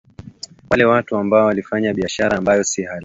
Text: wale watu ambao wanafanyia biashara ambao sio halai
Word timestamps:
wale 0.69 0.85
watu 0.85 1.17
ambao 1.17 1.45
wanafanyia 1.45 1.93
biashara 1.93 2.37
ambao 2.37 2.63
sio 2.63 2.85
halai 2.89 2.99